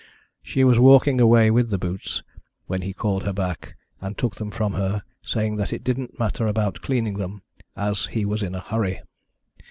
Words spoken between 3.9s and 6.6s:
and took them from her, saying that it didn't matter